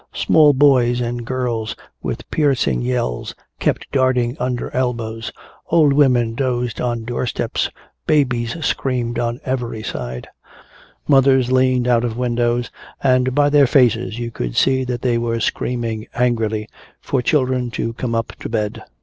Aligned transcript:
Small 0.15 0.53
boys 0.53 0.99
and 0.99 1.23
girls 1.27 1.75
with 2.01 2.27
piercing 2.31 2.81
yells 2.81 3.35
kept 3.59 3.85
darting 3.91 4.35
under 4.39 4.73
elbows, 4.73 5.31
old 5.67 5.93
women 5.93 6.33
dozed 6.33 6.81
on 6.81 7.05
doorsteps, 7.05 7.69
babies 8.07 8.65
screamed 8.65 9.19
on 9.19 9.39
every 9.45 9.83
side. 9.83 10.27
Mothers 11.07 11.51
leaned 11.51 11.87
out 11.87 12.03
of 12.03 12.17
windows, 12.17 12.71
and 13.03 13.35
by 13.35 13.51
their 13.51 13.67
faces 13.67 14.17
you 14.17 14.31
could 14.31 14.55
see 14.55 14.83
that 14.85 15.03
they 15.03 15.19
were 15.19 15.39
screaming 15.39 16.07
angrily 16.15 16.67
for 16.99 17.21
children 17.21 17.69
to 17.69 17.93
come 17.93 18.15
up 18.15 18.31
to 18.39 18.49
bed. 18.49 18.81